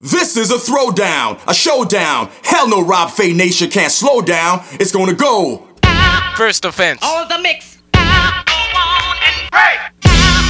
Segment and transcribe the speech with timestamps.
[0.00, 2.30] This is a throwdown, a showdown.
[2.44, 4.62] Hell no, Rob Fai Nation can't slow down.
[4.74, 5.66] It's gonna go.
[6.36, 7.00] First offense.
[7.02, 7.78] All the mix.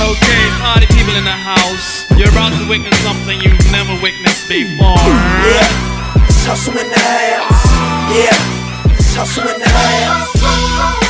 [0.01, 2.05] Okay, party people in the house.
[2.19, 5.01] You're about to witness something you've never witnessed before.
[5.01, 7.65] Yeah, it's hustle in the house.
[8.13, 11.08] Yeah, it's hustle in the house.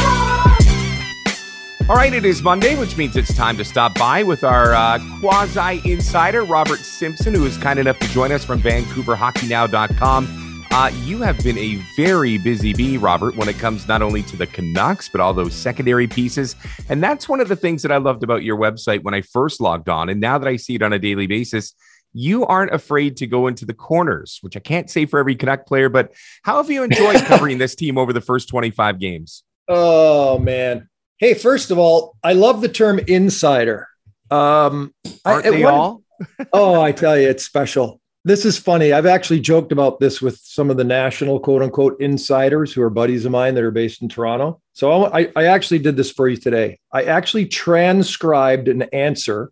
[1.88, 4.98] All right, it is Monday, which means it's time to stop by with our uh,
[5.20, 10.66] quasi insider, Robert Simpson, who is kind enough to join us from VancouverHockeyNow.com.
[10.70, 14.36] Uh, you have been a very busy bee, Robert, when it comes not only to
[14.36, 16.56] the Canucks, but all those secondary pieces.
[16.90, 19.58] And that's one of the things that I loved about your website when I first
[19.58, 20.10] logged on.
[20.10, 21.72] And now that I see it on a daily basis,
[22.12, 25.64] you aren't afraid to go into the corners, which I can't say for every Canuck
[25.64, 29.42] player, but how have you enjoyed covering this team over the first 25 games?
[29.68, 30.86] Oh, man.
[31.18, 33.88] Hey, first of all, I love the term insider.
[34.30, 36.02] Um, Aren't I, they all?
[36.52, 38.00] oh, I tell you, it's special.
[38.24, 38.92] This is funny.
[38.92, 42.90] I've actually joked about this with some of the national quote unquote insiders who are
[42.90, 44.60] buddies of mine that are based in Toronto.
[44.74, 46.78] So I, I actually did this for you today.
[46.92, 49.50] I actually transcribed an answer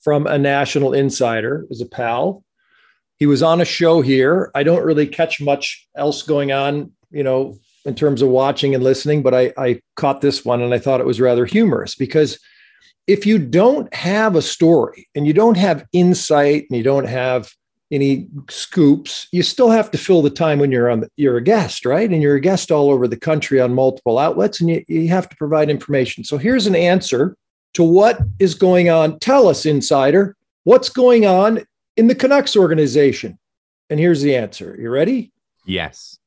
[0.00, 2.42] from a national insider as a pal.
[3.18, 4.50] He was on a show here.
[4.54, 8.82] I don't really catch much else going on, you know, in terms of watching and
[8.82, 12.38] listening, but I, I caught this one and I thought it was rather humorous because
[13.06, 17.52] if you don't have a story and you don't have insight and you don't have
[17.90, 21.42] any scoops, you still have to fill the time when you're on the, you're a
[21.42, 22.10] guest, right?
[22.10, 25.28] And you're a guest all over the country on multiple outlets and you, you have
[25.28, 26.24] to provide information.
[26.24, 27.36] So here's an answer
[27.74, 29.18] to what is going on.
[29.18, 31.64] Tell us, insider, what's going on
[31.96, 33.38] in the Canucks organization?
[33.90, 34.76] And here's the answer.
[34.80, 35.30] You ready?
[35.66, 36.18] Yes.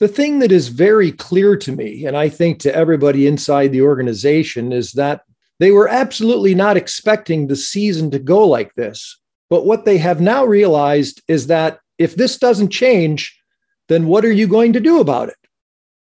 [0.00, 3.82] The thing that is very clear to me, and I think to everybody inside the
[3.82, 5.22] organization, is that
[5.58, 9.18] they were absolutely not expecting the season to go like this.
[9.50, 13.38] But what they have now realized is that if this doesn't change,
[13.88, 15.36] then what are you going to do about it?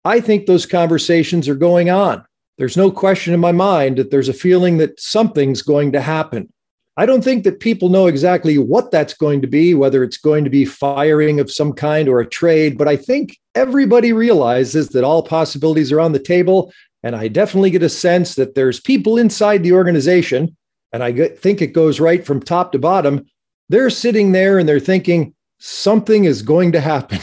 [0.05, 2.25] I think those conversations are going on.
[2.57, 6.53] There's no question in my mind that there's a feeling that something's going to happen.
[6.98, 10.42] I don't think that people know exactly what that's going to be, whether it's going
[10.42, 15.05] to be firing of some kind or a trade, but I think everybody realizes that
[15.05, 16.73] all possibilities are on the table.
[17.05, 20.57] And I definitely get a sense that there's people inside the organization,
[20.92, 23.27] and I get- think it goes right from top to bottom.
[23.69, 27.20] They're sitting there and they're thinking something is going to happen.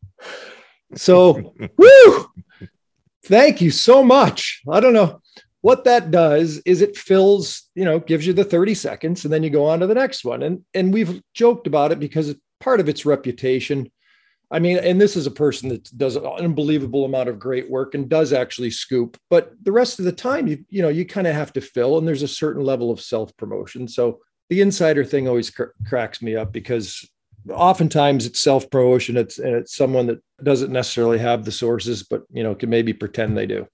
[0.94, 2.26] so, woo!
[3.22, 4.62] Thank you so much.
[4.66, 5.20] I don't know
[5.60, 9.42] what that does is it fills you know gives you the 30 seconds and then
[9.42, 10.42] you go on to the next one.
[10.42, 13.90] And and we've joked about it because part of its reputation
[14.50, 17.94] i mean and this is a person that does an unbelievable amount of great work
[17.94, 21.26] and does actually scoop but the rest of the time you you know you kind
[21.26, 24.20] of have to fill and there's a certain level of self promotion so
[24.50, 27.08] the insider thing always cr- cracks me up because
[27.50, 32.22] oftentimes it's self promotion it's and it's someone that doesn't necessarily have the sources but
[32.32, 33.66] you know can maybe pretend they do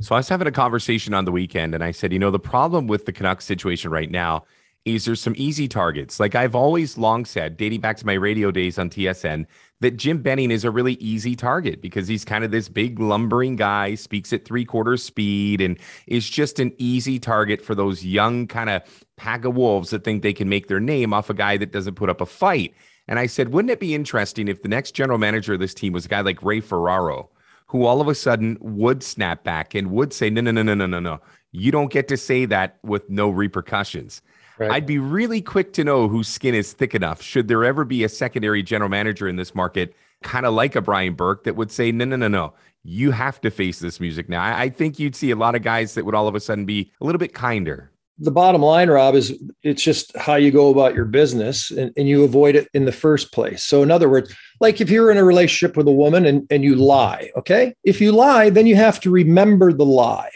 [0.00, 2.38] So I was having a conversation on the weekend and I said, you know, the
[2.38, 4.44] problem with the Canucks situation right now
[4.84, 6.20] is there's some easy targets.
[6.20, 9.46] Like I've always long said, dating back to my radio days on TSN,
[9.80, 13.56] that Jim Benning is a really easy target because he's kind of this big lumbering
[13.56, 18.46] guy, speaks at three quarters speed, and is just an easy target for those young
[18.46, 18.82] kind of
[19.16, 21.94] pack of wolves that think they can make their name off a guy that doesn't
[21.94, 22.74] put up a fight.
[23.08, 25.92] And I said, wouldn't it be interesting if the next general manager of this team
[25.92, 27.30] was a guy like Ray Ferraro?
[27.74, 30.74] Who all of a sudden would snap back and would say, no, no, no, no,
[30.74, 31.20] no, no, no.
[31.50, 34.22] You don't get to say that with no repercussions.
[34.58, 34.70] Right.
[34.70, 37.20] I'd be really quick to know whose skin is thick enough.
[37.20, 40.80] Should there ever be a secondary general manager in this market, kind of like a
[40.80, 42.54] Brian Burke, that would say, no, no, no, no.
[42.84, 44.40] You have to face this music now.
[44.40, 46.66] I, I think you'd see a lot of guys that would all of a sudden
[46.66, 47.90] be a little bit kinder.
[48.18, 52.08] The bottom line, Rob, is it's just how you go about your business and, and
[52.08, 53.64] you avoid it in the first place.
[53.64, 56.62] So, in other words, like if you're in a relationship with a woman and, and
[56.62, 57.74] you lie, okay?
[57.82, 60.30] If you lie, then you have to remember the lie.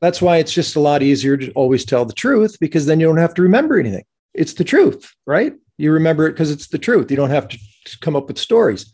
[0.00, 3.06] That's why it's just a lot easier to always tell the truth because then you
[3.06, 4.04] don't have to remember anything.
[4.32, 5.54] It's the truth, right?
[5.76, 7.10] You remember it because it's the truth.
[7.10, 7.58] You don't have to
[8.00, 8.92] come up with stories.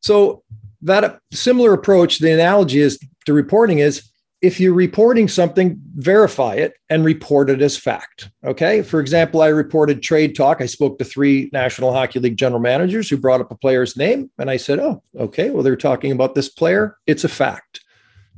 [0.00, 0.42] So,
[0.82, 4.06] that similar approach, the analogy is to reporting is
[4.44, 8.28] if you're reporting something, verify it and report it as fact.
[8.44, 8.82] Okay.
[8.82, 10.60] For example, I reported trade talk.
[10.60, 14.30] I spoke to three National Hockey League general managers who brought up a player's name.
[14.38, 15.48] And I said, oh, okay.
[15.48, 16.98] Well, they're talking about this player.
[17.06, 17.80] It's a fact.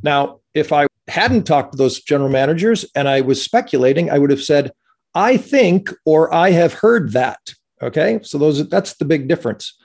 [0.05, 4.31] Now, if I hadn't talked to those general managers and I was speculating, I would
[4.31, 4.71] have said,
[5.17, 7.53] I think or I have heard that.
[7.83, 8.21] Okay.
[8.23, 9.77] So those that's the big difference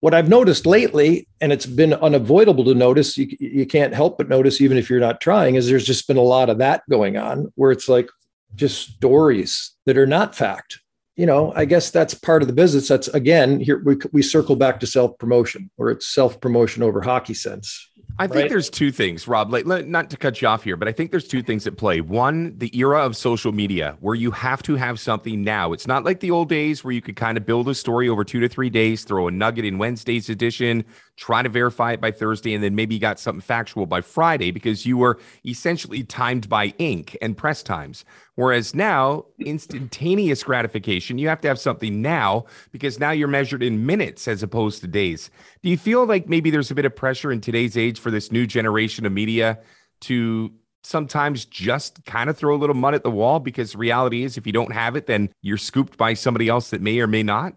[0.00, 4.28] what I've noticed lately, and it's been unavoidable to notice, you, you can't help but
[4.28, 7.16] notice, even if you're not trying, is there's just been a lot of that going
[7.16, 8.08] on where it's like
[8.54, 10.80] just stories that are not fact.
[11.16, 12.88] you know, I guess that's part of the business.
[12.88, 17.00] That's again here we we circle back to self promotion, where it's self promotion over
[17.00, 17.90] hockey sense.
[18.18, 18.50] I think right?
[18.50, 19.52] there's two things, Rob.
[19.52, 22.00] Like, not to cut you off here, but I think there's two things at play.
[22.00, 25.72] One, the era of social media, where you have to have something now.
[25.72, 28.24] It's not like the old days where you could kind of build a story over
[28.24, 30.84] two to three days, throw a nugget in Wednesday's edition,
[31.16, 34.50] try to verify it by Thursday, and then maybe you got something factual by Friday
[34.50, 38.04] because you were essentially timed by ink and press times.
[38.34, 43.86] Whereas now, instantaneous gratification, you have to have something now because now you're measured in
[43.86, 45.30] minutes as opposed to days.
[45.62, 48.30] Do you feel like maybe there's a bit of pressure in today's age for this
[48.30, 49.58] new generation of media
[50.02, 50.52] to
[50.84, 54.46] sometimes just kind of throw a little mud at the wall because reality is if
[54.46, 57.54] you don't have it, then you're scooped by somebody else that may or may not?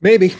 [0.00, 0.34] Maybe.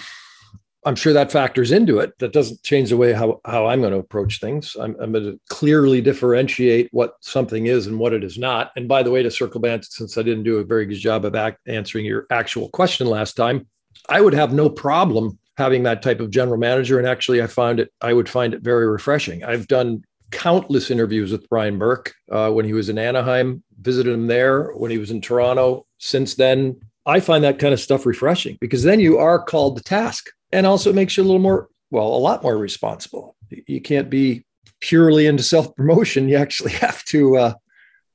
[0.87, 2.19] I'm sure that factors into it.
[2.19, 4.77] That doesn't change the way how, how I'm going to approach things.
[4.79, 8.71] I'm, I'm going to clearly differentiate what something is and what it is not.
[8.77, 11.25] And by the way, to circle back, since I didn't do a very good job
[11.25, 13.67] of act, answering your actual question last time,
[14.09, 16.99] I would have no problem having that type of general manager.
[16.99, 19.45] And actually, I found it, I would find it very refreshing.
[19.45, 24.27] I've done countless interviews with Brian Burke uh, when he was in Anaheim, visited him
[24.27, 25.87] there when he was in Toronto.
[25.99, 29.83] Since then, I find that kind of stuff refreshing because then you are called to
[29.83, 33.37] task and also it makes you a little more well a lot more responsible.
[33.51, 34.45] You can't be
[34.81, 37.55] purely into self promotion you actually have to uh,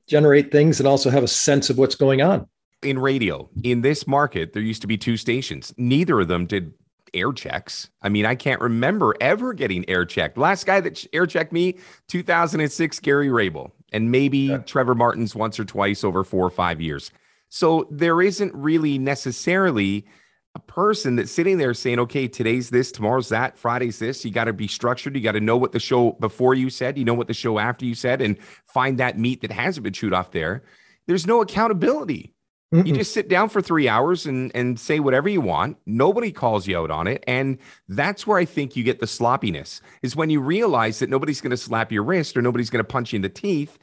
[0.08, 2.48] generate things and also have a sense of what's going on.
[2.82, 5.72] In radio in this market there used to be two stations.
[5.76, 6.72] Neither of them did
[7.14, 7.90] air checks.
[8.02, 10.36] I mean i can't remember ever getting air checked.
[10.36, 11.78] Last guy that air checked me
[12.08, 14.58] 2006 gary rabel and maybe yeah.
[14.58, 17.10] trevor martins once or twice over four or five years
[17.50, 20.06] so there isn't really necessarily
[20.54, 24.24] a person that's sitting there saying, okay, today's this, tomorrow's that, Friday's this.
[24.24, 25.14] You got to be structured.
[25.14, 27.58] You got to know what the show before you said, you know what the show
[27.58, 30.62] after you said, and find that meat that hasn't been chewed off there.
[31.06, 32.34] There's no accountability.
[32.72, 32.86] Mm-mm.
[32.86, 35.76] You just sit down for three hours and, and say whatever you want.
[35.86, 37.24] Nobody calls you out on it.
[37.26, 37.58] And
[37.88, 41.50] that's where I think you get the sloppiness is when you realize that nobody's going
[41.50, 43.76] to slap your wrist or nobody's going to punch you in the teeth.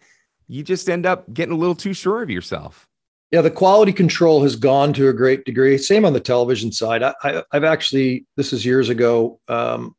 [0.47, 2.86] You just end up getting a little too sure of yourself.
[3.31, 5.77] Yeah, the quality control has gone to a great degree.
[5.77, 7.03] Same on the television side.
[7.03, 9.95] I, I, have actually, this is years ago, um,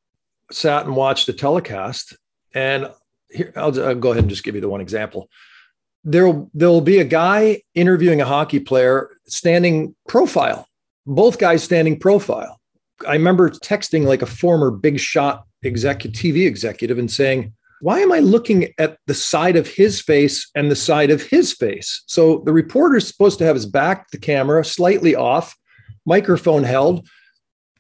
[0.50, 2.16] sat and watched a telecast,
[2.54, 2.90] and
[3.30, 5.28] here I'll, I'll, go ahead and just give you the one example.
[6.04, 10.66] There'll there'll be a guy interviewing a hockey player standing profile,
[11.06, 12.58] both guys standing profile.
[13.06, 18.12] I remember texting like a former big shot executive TV executive and saying, why am
[18.12, 22.02] I looking at the side of his face and the side of his face?
[22.06, 25.56] So the reporter's supposed to have his back the camera slightly off,
[26.04, 27.08] microphone held,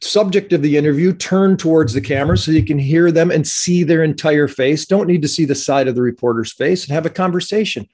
[0.00, 3.82] subject of the interview turned towards the camera so you can hear them and see
[3.82, 4.86] their entire face.
[4.86, 7.86] Don't need to see the side of the reporter's face and have a conversation.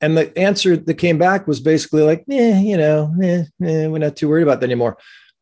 [0.00, 3.98] And the answer that came back was basically like, eh, you know, eh, eh, we're
[3.98, 4.96] not too worried about that anymore.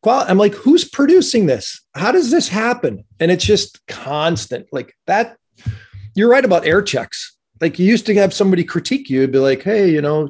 [0.05, 1.81] I'm like, who's producing this?
[1.93, 3.03] How does this happen?
[3.19, 4.67] And it's just constant.
[4.71, 5.37] Like that
[6.19, 7.35] you're right about air checks.
[7.61, 10.29] Like you used to have somebody critique you, be like, hey, you know,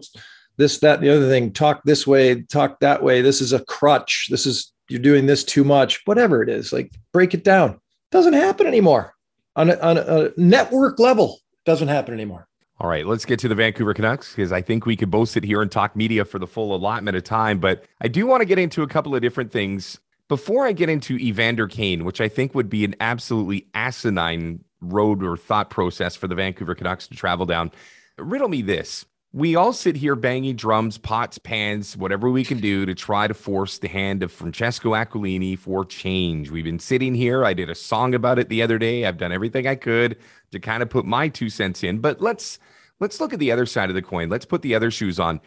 [0.57, 3.21] this, that, the other thing, talk this way, talk that way.
[3.21, 4.27] This is a crutch.
[4.29, 6.71] This is, you're doing this too much, whatever it is.
[6.71, 7.79] Like break it down.
[8.11, 9.13] Doesn't happen anymore
[9.55, 11.39] on a, on a network level.
[11.65, 12.47] Doesn't happen anymore.
[12.79, 15.43] All right, let's get to the Vancouver Canucks because I think we could both sit
[15.43, 17.59] here and talk media for the full allotment of time.
[17.59, 19.99] But I do want to get into a couple of different things
[20.29, 25.23] before I get into Evander Kane, which I think would be an absolutely asinine road
[25.23, 27.71] or thought process for the Vancouver Canucks to travel down.
[28.17, 29.05] Riddle me this.
[29.31, 33.35] We all sit here banging drums, pots, pans, whatever we can do to try to
[33.35, 36.49] force the hand of Francesco Aquilini for change.
[36.49, 37.45] We've been sitting here.
[37.45, 39.05] I did a song about it the other day.
[39.05, 40.17] I've done everything I could
[40.51, 41.99] to kind of put my two cents in.
[41.99, 42.57] But let's
[42.99, 44.29] let's look at the other side of the coin.
[44.29, 45.41] Let's put the other shoes on.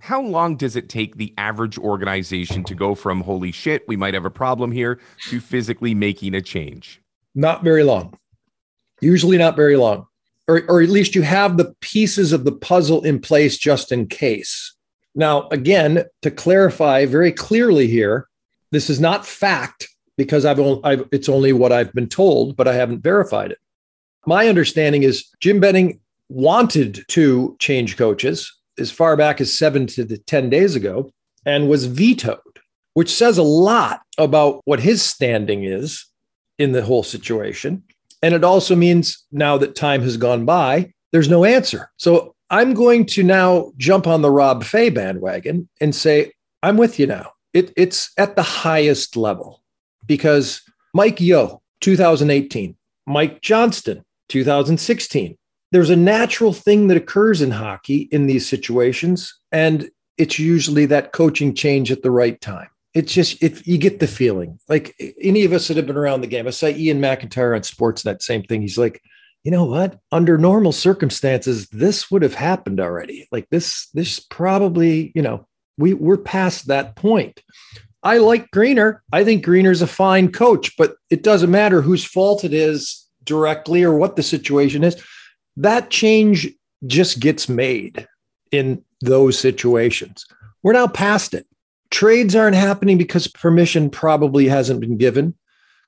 [0.00, 4.14] How long does it take the average organization to go from holy shit, we might
[4.14, 7.02] have a problem here to physically making a change?
[7.34, 8.18] Not very long
[9.00, 10.06] usually not very long,
[10.48, 14.06] or, or at least you have the pieces of the puzzle in place just in
[14.06, 14.74] case.
[15.14, 18.28] Now, again, to clarify very clearly here,
[18.70, 22.68] this is not fact because I've, only, I've it's only what I've been told, but
[22.68, 23.58] I haven't verified it.
[24.26, 30.04] My understanding is Jim Benning wanted to change coaches as far back as seven to
[30.04, 31.10] the 10 days ago
[31.44, 32.40] and was vetoed,
[32.94, 36.06] which says a lot about what his standing is
[36.58, 37.82] in the whole situation.
[38.22, 41.90] And it also means now that time has gone by, there's no answer.
[41.96, 46.32] So I'm going to now jump on the Rob Fai bandwagon and say,
[46.62, 47.32] I'm with you now.
[47.52, 49.62] It, it's at the highest level
[50.06, 50.62] because
[50.94, 55.36] Mike Yeo, 2018, Mike Johnston, 2016.
[55.72, 59.38] There's a natural thing that occurs in hockey in these situations.
[59.52, 62.68] And it's usually that coaching change at the right time.
[62.96, 66.22] It's just if you get the feeling like any of us that have been around
[66.22, 66.46] the game.
[66.46, 68.62] I say Iain MacIntyre on Sportsnet, same thing.
[68.62, 69.02] He's like,
[69.44, 70.00] you know what?
[70.10, 73.28] Under normal circumstances, this would have happened already.
[73.30, 77.42] Like this, this probably, you know, we we're past that point.
[78.02, 79.02] I like Greener.
[79.12, 83.84] I think Greener's a fine coach, but it doesn't matter whose fault it is directly
[83.84, 85.04] or what the situation is.
[85.58, 86.48] That change
[86.86, 88.08] just gets made
[88.52, 90.24] in those situations.
[90.62, 91.46] We're now past it.
[91.90, 95.34] Trades aren't happening because permission probably hasn't been given.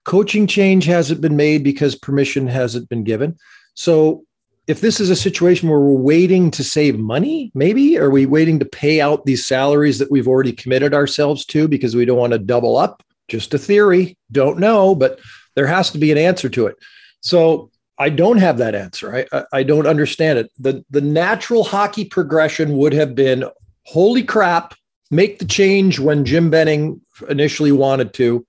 [0.05, 3.37] Coaching change hasn't been made because permission hasn't been given.
[3.75, 4.25] So,
[4.67, 8.59] if this is a situation where we're waiting to save money, maybe are we waiting
[8.59, 12.35] to pay out these salaries that we've already committed ourselves to because we don't want
[12.35, 13.03] to double up?
[13.29, 14.17] Just a theory.
[14.31, 15.21] Don't know, but
[15.55, 16.77] there has to be an answer to it.
[17.21, 19.27] So, I don't have that answer.
[19.33, 20.53] I, I don't understand it.
[20.59, 23.45] The the natural hockey progression would have been
[23.85, 24.75] holy crap,
[25.11, 28.47] make the change when Jim Benning initially wanted to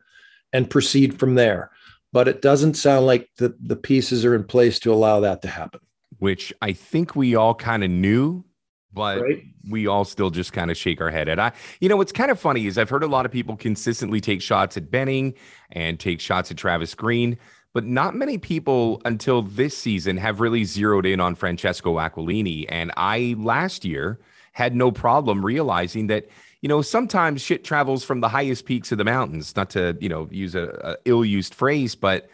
[0.53, 1.71] and proceed from there.
[2.11, 5.47] But it doesn't sound like the, the pieces are in place to allow that to
[5.47, 5.79] happen.
[6.17, 8.43] Which I think we all kind of knew,
[8.91, 9.43] but Right.
[9.69, 11.39] we all still just kind of shake our head at.
[11.39, 14.19] I, you know, what's kind of funny is I've heard a lot of people consistently
[14.19, 15.35] take shots at Benning
[15.71, 17.37] and take shots at Travis Green,
[17.73, 22.65] but not many people until this season have really zeroed in on Francesco Aquilini.
[22.67, 24.19] And I last year
[24.53, 26.25] had no problem realizing that
[26.61, 29.55] you know sometimes shit travels from the highest peaks of the mountains.
[29.55, 32.29] Not to you know use a, a ill-used phrase, but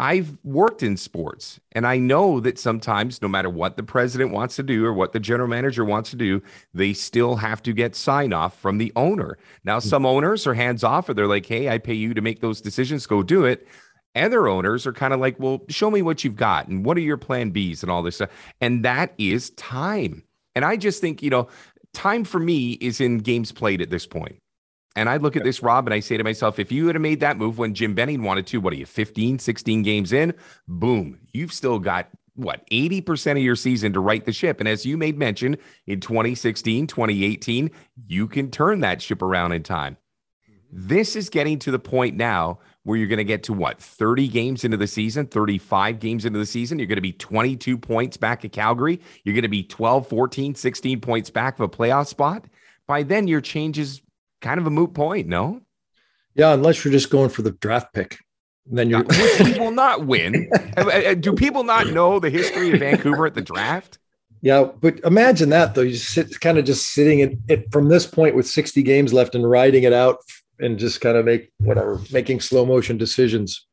[0.00, 4.54] I've worked in sports and I know that sometimes, no matter what the president wants
[4.56, 6.40] to do or what the general manager wants to do,
[6.72, 9.38] they still have to get sign off from the owner.
[9.64, 9.88] Now, hmm.
[9.88, 12.60] some owners are hands off or they're like, hey, I pay you to make those
[12.60, 13.66] decisions, go do it.
[14.14, 17.00] Other owners are kind of like, well, show me what you've got and what are
[17.00, 18.30] your plan Bs and all this stuff.
[18.60, 20.22] And that is time.
[20.54, 21.48] And I just think, you know,
[21.94, 24.38] time for me is in games played at this point.
[24.96, 27.02] And I look at this, Rob, and I say to myself, if you would have
[27.02, 30.34] made that move when Jim Benning wanted to, what are you, 15, 16 games in?
[30.66, 31.20] Boom.
[31.32, 34.60] You've still got what, 80% of your season to right the ship.
[34.60, 37.70] And as you made mention in 2016, 2018,
[38.06, 39.96] you can turn that ship around in time.
[40.50, 40.88] Mm-hmm.
[40.88, 44.28] This is getting to the point now where you're going to get to what, 30
[44.28, 46.78] games into the season, 35 games into the season.
[46.78, 48.98] You're going to be 22 points back at Calgary.
[49.24, 52.46] You're going to be 12, 14, 16 points back of a playoff spot.
[52.86, 54.00] By then, your change is
[54.40, 55.60] kind of a moot point, no?
[56.34, 58.16] Yeah, unless you're just going for the draft pick.
[58.64, 60.48] Then we will not win.
[60.78, 63.98] Uh, uh, Do people not know the history of Vancouver at the draft?
[64.40, 65.82] Yeah, but imagine that though.
[65.82, 69.34] You sit kind of just sitting at it from this point with 60 games left
[69.34, 70.20] and riding it out
[70.60, 73.66] and just kind of make whatever, making slow motion decisions.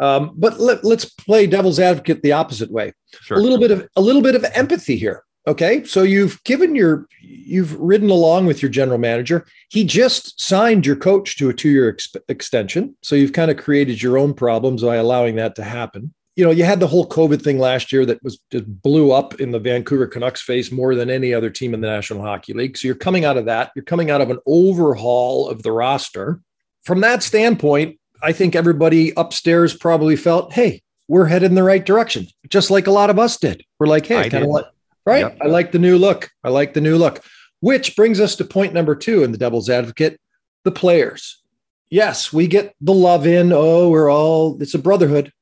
[0.00, 2.92] Um, but let, let's play devil's advocate the opposite way.
[3.22, 3.38] Sure.
[3.38, 5.22] A little bit of a little bit of empathy here.
[5.48, 9.46] Okay, so you've given your you've ridden along with your general manager.
[9.70, 14.02] He just signed your coach to a two-year ex- extension, so you've kind of created
[14.02, 16.12] your own problems by allowing that to happen.
[16.36, 19.40] You know, you had the whole COVID thing last year that was just blew up
[19.40, 22.76] in the Vancouver Canucks face more than any other team in the National Hockey League.
[22.76, 23.72] So you're coming out of that.
[23.74, 26.40] You're coming out of an overhaul of the roster.
[26.84, 31.84] From that standpoint, I think everybody upstairs probably felt, hey, we're headed in the right
[31.84, 33.64] direction, just like a lot of us did.
[33.78, 34.66] We're like, hey, I kind of like,
[35.06, 35.20] right?
[35.20, 35.38] Yep.
[35.40, 36.30] I like the new look.
[36.44, 37.24] I like the new look,
[37.60, 40.20] which brings us to point number two in the devil's advocate
[40.64, 41.42] the players.
[41.88, 43.52] Yes, we get the love in.
[43.52, 45.32] Oh, we're all, it's a brotherhood.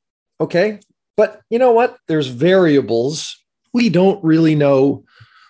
[0.45, 0.79] Okay.
[1.17, 1.97] But you know what?
[2.07, 3.43] There's variables.
[3.73, 5.05] We don't really know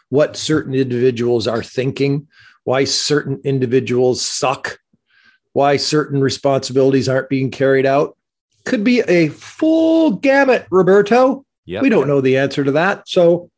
[0.09, 2.29] what certain individuals are thinking,
[2.63, 4.79] why certain individuals suck,
[5.53, 8.17] why certain responsibilities aren't being carried out.
[8.65, 11.45] Could be a full gamut, Roberto.
[11.67, 11.83] Yep.
[11.83, 13.09] We don't know the answer to that.
[13.09, 13.51] So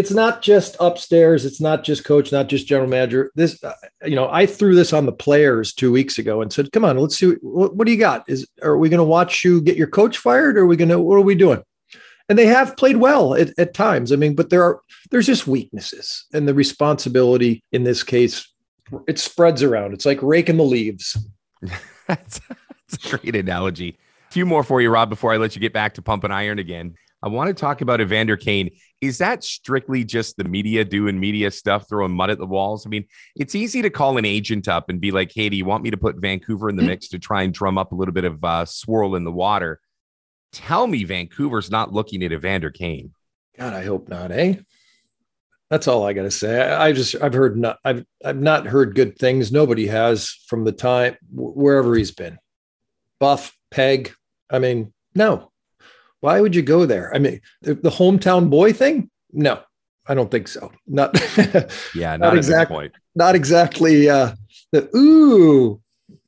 [0.00, 1.44] it's not just upstairs.
[1.44, 3.30] It's not just coach, not just general manager.
[3.34, 3.74] This, uh,
[4.06, 6.96] you know, I threw this on the players two weeks ago and said, "Come on,
[6.96, 8.24] let's see what, what do you got?
[8.26, 10.88] Is are we going to watch you get your coach fired, or are we going
[10.88, 10.98] to?
[10.98, 11.62] What are we doing?"
[12.30, 14.10] And they have played well at, at times.
[14.10, 14.80] I mean, but there are
[15.10, 18.50] there's just weaknesses, and the responsibility in this case
[19.06, 19.92] it spreads around.
[19.92, 21.18] It's like raking the leaves.
[22.06, 22.40] that's,
[22.88, 23.98] that's a great analogy.
[24.28, 26.58] A few more for you, Rob, before I let you get back to pumping iron
[26.58, 26.94] again.
[27.22, 28.70] I want to talk about Evander Kane.
[29.00, 32.86] Is that strictly just the media doing media stuff, throwing mud at the walls?
[32.86, 33.04] I mean,
[33.36, 35.90] it's easy to call an agent up and be like, hey, do you want me
[35.90, 38.42] to put Vancouver in the mix to try and drum up a little bit of
[38.42, 39.80] uh, swirl in the water?
[40.52, 43.12] Tell me Vancouver's not looking at Evander Kane.
[43.58, 44.56] God, I hope not, eh?
[45.68, 46.60] That's all I got to say.
[46.60, 49.52] I, I just I've heard not I've I've not heard good things.
[49.52, 52.38] Nobody has from the time wherever he's been.
[53.20, 54.12] Buff, peg.
[54.50, 55.49] I mean, no.
[56.20, 57.14] Why would you go there?
[57.14, 59.10] I mean, the, the hometown boy thing?
[59.32, 59.60] No.
[60.06, 60.72] I don't think so.
[60.86, 61.14] Not
[61.94, 62.92] Yeah, Not not, at exact- this point.
[63.14, 64.34] not exactly uh,
[64.72, 65.80] the ooh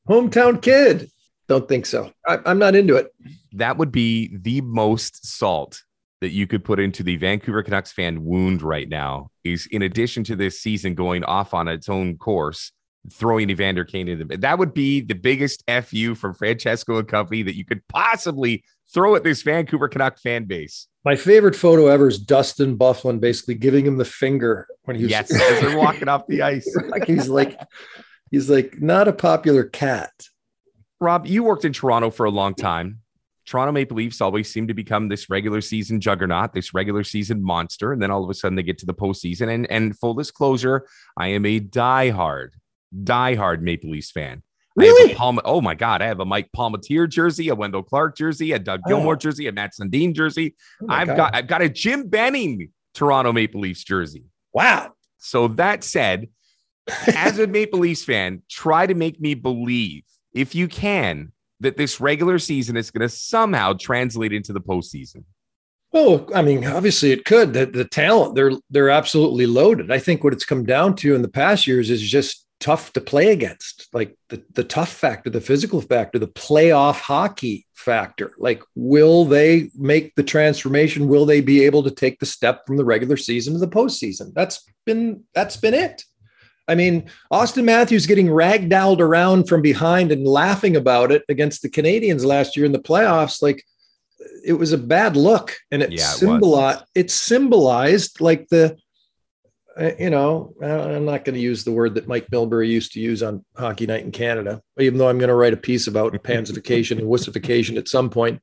[0.08, 1.10] hometown kid.
[1.48, 2.12] Don't think so.
[2.26, 3.12] I, I'm not into it.
[3.52, 5.82] That would be the most salt
[6.20, 9.30] that you could put into the Vancouver Canucks fan wound right now.
[9.44, 12.70] Is in addition to this season going off on its own course,
[13.10, 17.42] throwing Evander Kane in the that would be the biggest fu from Francesco and company
[17.42, 20.86] that you could possibly throw at this Vancouver Canuck fan base.
[21.04, 25.10] My favorite photo ever is Dustin Byfuglien basically giving him the finger when he was
[25.10, 26.72] Yes, as they're walking off the ice.
[26.88, 27.58] like he's like
[28.30, 30.12] he's like not a popular cat.
[31.00, 33.00] Rob, you worked in Toronto for a long time.
[33.44, 37.92] Toronto Maple Leafs always seem to become this regular season juggernaut, this regular season monster,
[37.92, 39.52] and then all of a sudden they get to the postseason.
[39.52, 42.50] And and full disclosure, I am a diehard,
[43.04, 44.42] diehard Maple Leafs fan.
[44.78, 45.12] I have Really?
[45.12, 48.52] a Palma, oh my God, I have a Mike Palmateer jersey, a Wendell Clark jersey,
[48.52, 49.18] a Doug Gilmour Oh.
[49.18, 50.54] jersey, a Matt Sundin jersey.
[50.82, 51.16] Oh I've God.
[51.16, 54.24] got I've got a Jim Benning Toronto Maple Leafs jersey.
[54.52, 54.92] wow.
[55.18, 56.28] So that said,
[57.14, 60.02] as a Maple Leafs fan, try to make me believe,
[60.34, 61.30] if you can,
[61.60, 65.22] that this regular season is going to somehow translate into the postseason.
[65.94, 67.52] Oh, I mean, obviously it could.
[67.52, 69.92] The, the talent, they're they're absolutely loaded.
[69.92, 73.00] I think what it's come down to in the past years is just tough to
[73.00, 73.88] play against.
[73.92, 78.32] Like the, the tough factor, the physical factor, the playoff hockey factor.
[78.38, 81.08] Like, will they make the transformation?
[81.08, 84.32] Will they be able to take the step from the regular season to the postseason?
[84.34, 86.04] That's been that's been it.
[86.68, 91.68] I mean, Auston Matthews getting ragdolled around from behind and laughing about it against the
[91.68, 93.64] Canadiens last year in the playoffs, like
[94.46, 96.18] it was a bad look, and it Yeah, it was.
[96.20, 98.76] symbolized it symbolized like the,
[99.98, 103.00] you know, uh, I'm not going to use the word that Mike Milbury used to
[103.00, 106.12] use on Hockey Night in Canada, even though I'm going to write a piece about
[106.22, 108.40] pansification and wussification at some point.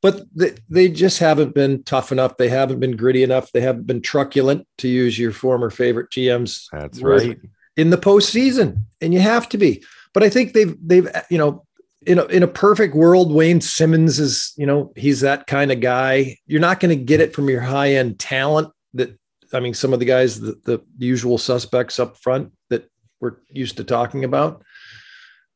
[0.00, 2.36] But they, they just haven't been tough enough.
[2.36, 3.52] They haven't been gritty enough.
[3.52, 7.38] They haven't been truculent, to use your former favorite GM's That's word right.
[7.76, 9.84] in the postseason, and you have to be.
[10.12, 11.64] But I think they've they've you know
[12.04, 15.80] in a, in a perfect world, Wayne Simmonds is you know he's that kind of
[15.80, 16.36] guy.
[16.46, 18.72] You're not going to get it from your high end talent.
[18.94, 19.16] That
[19.52, 23.76] I mean, some of the guys, the, the usual suspects up front that we're used
[23.76, 24.62] to talking about.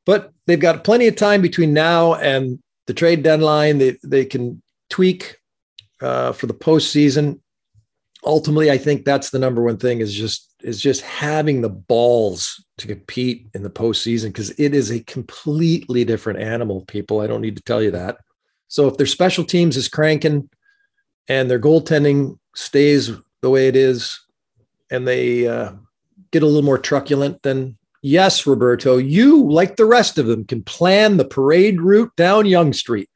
[0.04, 3.78] But they've got plenty of time between now and the trade deadline.
[3.78, 5.38] They they can tweak
[6.00, 7.40] uh, for the postseason.
[8.24, 12.64] Ultimately, I think that's the number one thing is just is just having the balls
[12.78, 16.84] to compete in the postseason because it is a completely different animal.
[16.86, 18.18] People, I don't need to tell you that.
[18.68, 20.48] So if their special teams is cranking
[21.28, 23.10] and their goaltending stays
[23.42, 24.20] the way it is,
[24.90, 25.72] and they uh,
[26.30, 30.62] get a little more truculent, then yes, Roberto, you like the rest of them can
[30.62, 33.08] plan the parade route down Yonge Street.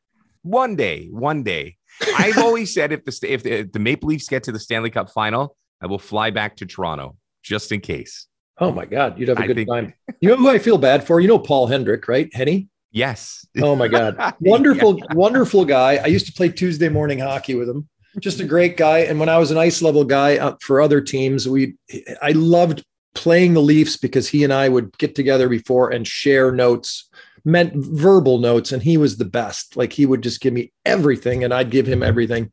[0.42, 1.76] One day, one day.
[2.16, 4.90] I've always said if the if the, if the Maple Leafs get to the Stanley
[4.90, 8.26] Cup final, I will fly back to Toronto just in case.
[8.58, 9.94] Oh my God, you'd have a I good think- time.
[10.20, 11.20] You know who I feel bad for?
[11.20, 12.28] You know Paul Hendrick, right?
[12.34, 12.68] Henny.
[12.92, 13.46] Yes.
[13.62, 14.34] Oh my God.
[14.40, 15.96] Wonderful, wonderful guy.
[15.96, 17.88] I used to play Tuesday morning hockey with him.
[18.18, 19.00] Just a great guy.
[19.00, 21.76] And when I was an ice level guy uh, for other teams, we
[22.20, 26.50] I loved playing the Leafs because he and I would get together before and share
[26.50, 27.08] notes,
[27.44, 29.76] meant verbal notes, and he was the best.
[29.76, 32.50] Like he would just give me everything, and I'd give him everything.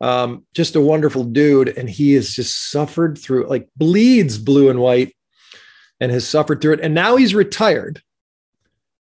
[0.00, 4.80] Um, just a wonderful dude, and he has just suffered through like bleeds blue and
[4.80, 5.14] white,
[6.00, 6.80] and has suffered through it.
[6.80, 8.02] And now he's retired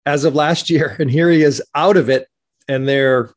[0.06, 2.28] as of last year, and here he is out of it,
[2.68, 3.30] and they're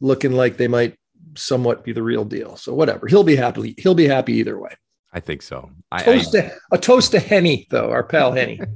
[0.00, 0.96] looking like they might
[1.36, 2.56] somewhat be the real deal.
[2.56, 3.74] So whatever, he'll be happy.
[3.78, 4.74] He'll be happy either way.
[5.12, 5.70] I think so.
[5.90, 8.60] I, I, Toast to, a toast to Henny, though, our pal Henny.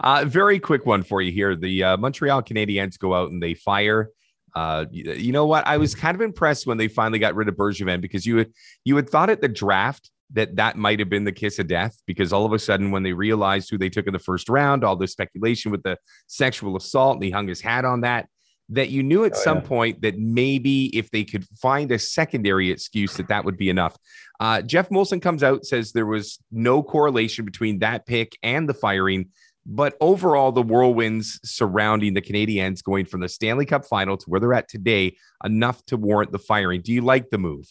[0.00, 1.56] Uh, very quick one for you here.
[1.56, 4.10] The uh, Montreal Canadiens go out and they fire.
[4.54, 5.66] Uh, you, you know what?
[5.66, 8.52] I was kind of impressed when they finally got rid of Bergevin because you had
[8.84, 12.00] you had thought at the draft that that might have been the kiss of death
[12.06, 14.84] because all of a sudden when they realized who they took in the first round,
[14.84, 18.28] all the speculation with the sexual assault, and he hung his hat on that.
[18.70, 19.64] That you knew at Oh, some yeah.
[19.64, 23.96] point that maybe if they could find a secondary excuse that that would be enough.
[24.40, 28.74] Uh, Geoff Molson comes out says there was no correlation between that pick and the
[28.74, 29.28] firing.
[29.66, 34.38] But overall, the whirlwinds surrounding the Canadiens going from the Stanley Cup final to where
[34.40, 36.82] they're at today, enough to warrant the firing.
[36.82, 37.66] Do you like the move?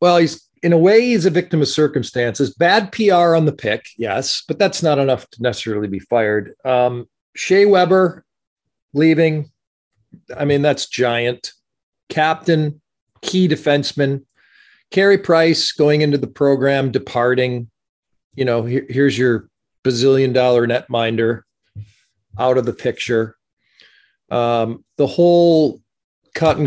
[0.00, 2.54] Well, he's in a way he's a victim of circumstances.
[2.54, 6.54] Bad PR on the pick, yes, but that's not enough to necessarily be fired.
[6.64, 8.24] Um, Shea Weber
[8.92, 9.50] leaving,
[10.36, 11.52] I mean that's giant.
[12.08, 12.80] Captain,
[13.20, 14.24] key defenseman,
[14.90, 17.70] Carey Price going into the program, departing.
[18.34, 19.48] You know, here- here's your
[19.84, 21.42] bazillion dollar netminder
[22.38, 23.36] out of the picture.
[24.30, 25.80] Um, the whole
[26.34, 26.66] Cotton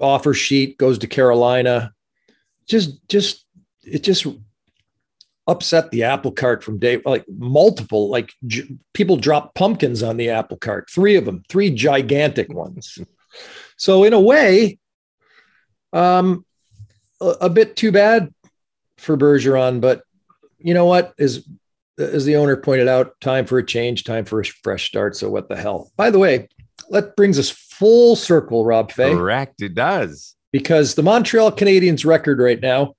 [0.00, 1.92] offer sheet goes to Carolina.
[2.66, 3.44] just just
[3.84, 4.26] it just
[5.46, 10.28] upset the apple cart from day like multiple like j- people drop pumpkins on the
[10.30, 12.98] apple cart three of them three gigantic ones
[13.76, 14.78] so in a way
[15.92, 16.44] um
[17.20, 18.32] a, a bit too bad
[18.98, 20.02] for bergevin but
[20.58, 21.46] you know what is
[21.98, 25.30] as the owner pointed out time for a change time for a fresh start so
[25.30, 26.48] what the hell by the way
[26.90, 29.62] that brings us full circle rob fai Correct.
[29.62, 30.34] It does.
[30.50, 32.94] because the Montreal Canadiens record right now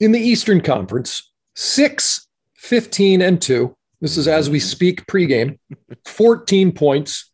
[0.00, 1.29] in the Eastern Conference
[1.60, 5.58] 6 15 and 2 this is as we speak pregame.
[6.06, 7.30] 14 points.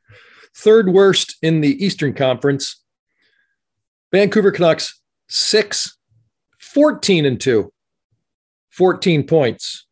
[0.56, 2.82] Third worst in the Eastern Conference.
[4.12, 5.96] Vancouver Canucks 6
[6.58, 7.72] 14 and 2
[8.70, 9.86] 14 points.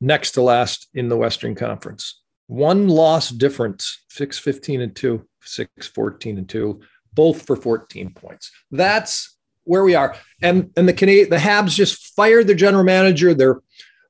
[0.00, 2.20] Next to last in the Western Conference.
[2.46, 6.80] One loss difference 6 15 and 2 6 14 and 2
[7.12, 8.50] both for 14 points.
[8.70, 10.16] That's where we are.
[10.42, 13.60] And and the Canadian the Habs just fired their general manager, their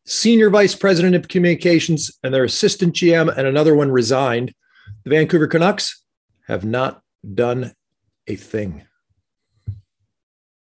[0.06, 4.54] senior vice president of communications, and their assistant GM, and another one resigned.
[5.04, 6.04] The Vancouver Canucks
[6.46, 7.02] have not
[7.34, 7.72] done
[8.26, 8.82] a thing.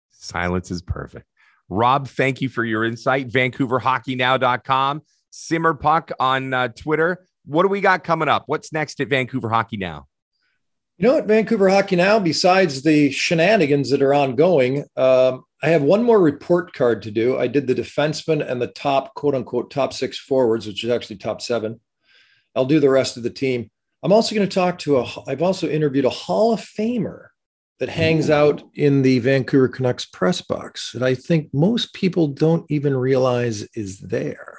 [0.10, 1.26] Silence is perfect.
[1.70, 3.30] Rob, thank you for your insight.
[3.30, 5.02] VancouverHockeyNow.com.
[5.30, 7.26] Simmer Puck on uh, Twitter.
[7.46, 8.44] What do we got coming up?
[8.48, 10.08] What's next at Vancouver Hockey Now?
[11.00, 15.84] You know what, Vancouver Hockey Now, besides the shenanigans that are ongoing, um, I have
[15.84, 17.38] one more report card to do.
[17.38, 21.18] I did the defenseman and the top, quote unquote, top six forwards, which is actually
[21.18, 21.80] top seven.
[22.56, 23.70] I'll do the rest of the team.
[24.02, 27.28] I'm also going to talk to a, I've also interviewed a Hall of Famer
[27.80, 32.66] that hangs out in the Vancouver Canucks press box that I think most people don't
[32.70, 34.58] even realize is there.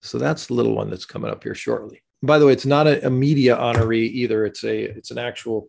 [0.00, 2.02] So that's the little one that's coming up here shortly.
[2.22, 4.44] By the way, it's not a, a media honoree either.
[4.44, 5.68] It's a it's an actual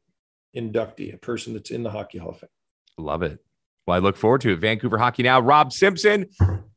[0.55, 2.49] inductee, a person that's in the Hockey Hall of Fame.
[2.97, 3.39] Love it.
[3.87, 4.59] Well, I look forward to it.
[4.59, 5.39] Vancouver Hockey Now.
[5.39, 6.27] Rob Simpson,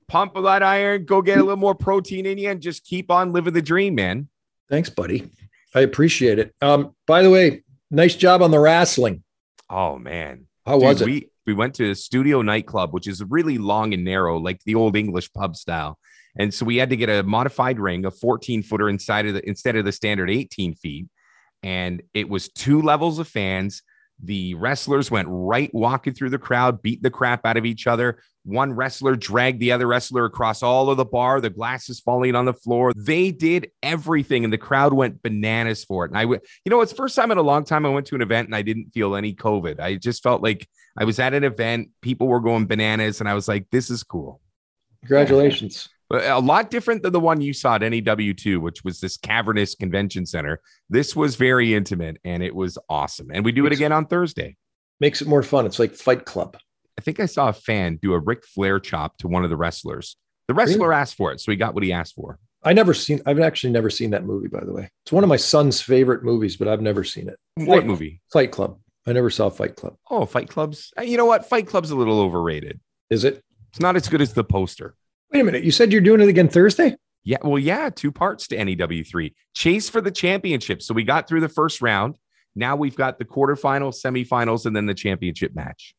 [0.08, 3.32] pump that iron, go get a little more protein in you, and just keep on
[3.32, 4.28] living the dream, man.
[4.70, 5.30] Thanks, buddy.
[5.74, 6.54] I appreciate it.
[6.62, 9.24] Um, by the way, nice job on the wrestling.
[9.68, 11.06] Oh man, How was it?
[11.06, 14.76] We we went to a studio nightclub, which is really long and narrow, like the
[14.76, 15.98] old English pub style.
[16.38, 19.48] And so we had to get a modified ring, a 14 footer inside of the
[19.48, 21.06] instead of the standard 18 feet.
[21.62, 23.82] And it was two levels of fans.
[24.22, 28.20] The wrestlers went right walking through the crowd, beat the crap out of each other.
[28.44, 32.44] One wrestler dragged the other wrestler across all of the bar, the glasses falling on
[32.44, 32.92] the floor.
[32.94, 36.10] They did everything, and the crowd went bananas for it.
[36.10, 38.22] And I, you know, it's first time in a long time I went to an
[38.22, 39.80] event and I didn't feel any COVID.
[39.80, 43.34] I just felt like I was at an event, people were going bananas, and I
[43.34, 44.40] was like, this is cool.
[45.00, 45.88] Congratulations.
[46.14, 50.26] A lot different than the one you saw at NEW2, which was this cavernous convention
[50.26, 50.60] center.
[50.90, 53.28] This was very intimate and it was awesome.
[53.32, 54.56] And we do it again on Thursday.
[55.00, 55.66] Makes it more fun.
[55.66, 56.56] It's like Fight Club.
[56.98, 59.56] I think I saw a fan do a Ric Flair chop to one of the
[59.56, 60.16] wrestlers.
[60.48, 61.00] The wrestler Really?
[61.00, 62.38] asked for it, so he got what he asked for.
[62.62, 63.20] I never seen.
[63.26, 64.48] I've actually never seen that movie.
[64.48, 67.38] By the way, it's one of my son's favorite movies, but I've never seen it.
[67.56, 68.20] What Fight- movie?
[68.32, 68.78] Fight Club.
[69.06, 69.96] I never saw Fight Club.
[70.10, 70.92] Oh, Fight Club's.
[71.02, 71.46] You know what?
[71.48, 72.80] Fight Club's a little overrated.
[73.10, 73.42] Is it?
[73.70, 74.94] It's not as good as the poster.
[75.34, 75.64] Wait a minute.
[75.64, 76.94] You said you're doing it again Thursday.
[77.24, 79.34] Yeah, well, yeah, two parts to NEW3.
[79.54, 80.80] Chase for the championship.
[80.80, 82.16] So we got through the first round.
[82.54, 85.96] Now we've got the quarterfinals, semifinals, and then the championship match.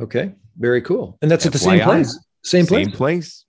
[0.00, 0.34] Okay.
[0.58, 1.16] Very cool.
[1.22, 2.18] And that's at the same place.
[2.42, 2.86] Same place.
[2.86, 3.46] Same place.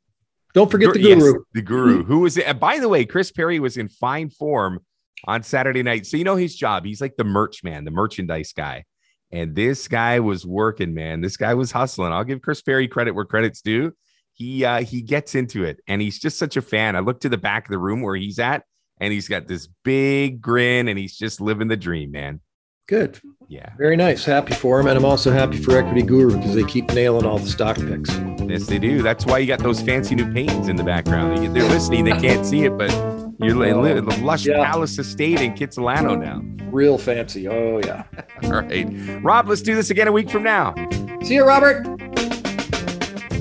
[0.53, 1.43] Don't forget the Yes, guru.
[1.53, 4.81] the guru, who was, uh, by the way, Chris Parry was in fine form
[5.25, 6.05] on Saturday night.
[6.05, 6.85] So you know his job.
[6.85, 8.83] He's like the merch man, the merchandise guy.
[9.31, 11.21] And this guy was working, man.
[11.21, 12.13] This guy was hustling.
[12.13, 13.93] I'll give Chris Parry credit where credit's due.
[14.33, 16.95] He uh, he gets into it, and he's just such a fan.
[16.95, 18.63] I look to the back of the room where he's at,
[18.99, 22.39] and he's got this big grin, and he's just living the dream, man.
[22.87, 23.19] Good.
[23.47, 24.25] Yeah, Very nice.
[24.25, 24.87] Happy for him.
[24.87, 28.09] And I'm also happy for Equity Guru because they keep nailing all the stock picks.
[28.49, 29.01] yes, they do.
[29.01, 31.55] That's why you got those fancy new paintings in the background.
[31.55, 32.91] They're listening; they can't see it, but
[33.39, 34.65] you're li- li- the lush Yeah.
[34.65, 36.41] palace estate in Kitsilano now.
[36.71, 37.47] Real fancy.
[37.47, 38.03] Oh, yeah.
[38.43, 38.87] All right.
[39.23, 40.73] Rob, let's do this again a week from now.
[41.23, 41.85] See you, Robert.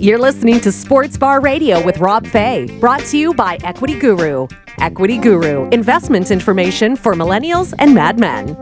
[0.03, 4.49] You're listening to Sports Bar Radio with Rob Fai, brought to you by Equity Guru.
[4.81, 8.57] Equity Guru, investment information for millennials and madmen.